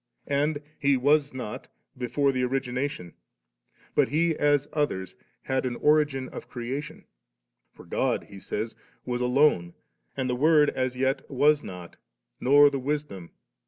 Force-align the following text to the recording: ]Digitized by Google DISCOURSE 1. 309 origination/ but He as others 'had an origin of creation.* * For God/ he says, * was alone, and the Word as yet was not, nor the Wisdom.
]Digitized 0.01 0.07
by 0.07 0.13
Google 0.15 0.33
DISCOURSE 0.33 0.73
1. 1.37 1.67
309 2.09 2.45
origination/ 2.49 3.13
but 3.93 4.09
He 4.09 4.35
as 4.35 4.67
others 4.73 5.13
'had 5.43 5.63
an 5.67 5.75
origin 5.75 6.27
of 6.29 6.47
creation.* 6.49 7.05
* 7.39 7.71
For 7.75 7.85
God/ 7.85 8.23
he 8.23 8.39
says, 8.39 8.75
* 8.91 9.05
was 9.05 9.21
alone, 9.21 9.75
and 10.17 10.27
the 10.27 10.33
Word 10.33 10.71
as 10.71 10.97
yet 10.97 11.29
was 11.29 11.61
not, 11.61 11.97
nor 12.39 12.71
the 12.71 12.79
Wisdom. 12.79 13.29